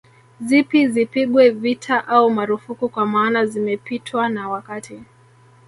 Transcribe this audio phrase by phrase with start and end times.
[0.41, 4.99] Zipi zipigwe vita au marufuku kwa maana zimepitwa na wakati